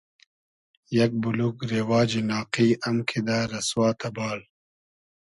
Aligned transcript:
یئگ 0.95 1.11
بولوگ 1.21 1.55
رېواجی 1.69 2.21
ناقی 2.29 2.69
ام 2.87 2.97
کیدۂ 3.09 3.37
رئسوا 3.51 3.87
تئبال 3.99 4.39